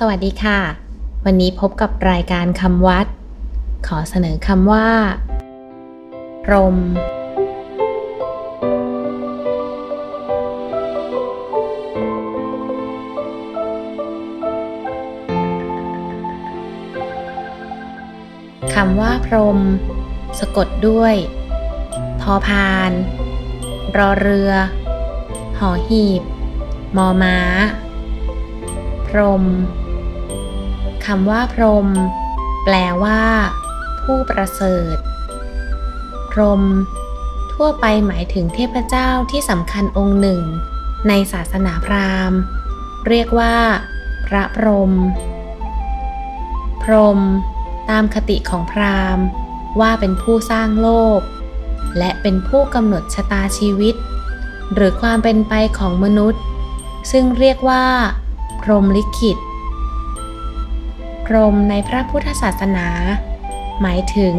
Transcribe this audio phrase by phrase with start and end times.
[0.00, 0.58] สวัสดีค่ะ
[1.24, 3.06] วันนี้พบกับรายการคำวัด
[3.86, 4.88] ขอเสนอคำว่า
[6.44, 6.76] พรม
[18.74, 19.58] คำว่าพรม
[20.40, 21.14] สะกดด้วย
[22.20, 22.90] พอพาน
[23.96, 24.52] รอเรือ
[25.58, 26.22] หอหีบ
[26.96, 27.38] มอม้า
[29.08, 29.44] พรม
[31.06, 31.88] คำว่า พรหม
[32.64, 33.20] แปลว่า
[34.02, 34.96] ผู้ประเสริฐ
[36.30, 36.62] พรหม
[37.52, 40.42] ทั่วไปหมายถึงเทพเจ้าที่สำคัญองค์หนึ่ง
[41.08, 42.38] ในศาสนาพราหมณ์
[43.08, 43.56] เรียกว่า
[44.26, 44.92] พระพรหม
[46.82, 47.20] พรหม
[47.90, 49.24] ตามคติของพราหมณ์
[49.80, 51.20] ว่าเป็นผู้สร้างโลก
[51.98, 53.94] และเป็นผู้กำหนดชะตาชีวิต
[54.74, 56.42] หรือความเป็นไปของมนุษย์
[57.10, 57.84] ซึ่งเรียกว่า
[58.60, 59.38] พรหมลิขิต
[61.26, 62.88] พรหมในพระพุทธศาสนา
[63.80, 64.36] หมายถึง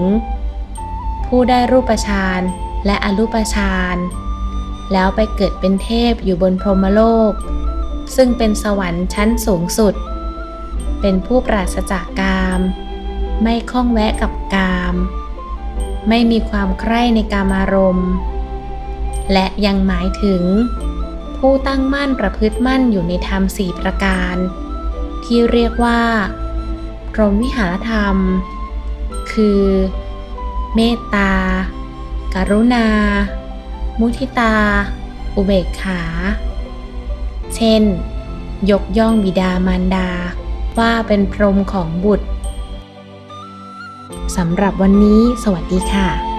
[1.26, 2.42] ผู้ได้รูปฌาน
[2.86, 3.98] และอรูปฌาน
[4.92, 7.34] แล้วไปเกิดเป็นเทพอยู่บนพรหมโลก
[8.16, 9.94] ซึ่งเป็นสวรรค์ชั้นสูงสุด
[11.02, 12.60] เป็นผู้ปราศจากกาม
[13.44, 14.96] ไม่คล้องแวะกับกาม
[16.10, 18.10] ไม่มีความใคร่ในกามอารมณ์
[19.34, 20.44] และยังหมายถึง
[21.38, 24.36] ผู้ตั้งมั่นประพฤติมั่นอยู่ในธรรมสี่ประการ
[25.26, 26.02] ที่เรียกว่า
[27.20, 28.18] รมวิหารธรรม
[29.32, 29.64] คือ
[30.76, 31.34] เมตตา
[32.34, 32.88] การุณา
[34.00, 34.56] มุทิตา
[35.36, 36.02] อุเบกขา
[37.56, 37.82] เช่น
[38.72, 40.10] ยกย่องบิดามารดา
[40.80, 42.28] ว่าเป็นพรหมของบุตร
[44.38, 46.37] สำหรับวันนี้สวัสดีค่ะ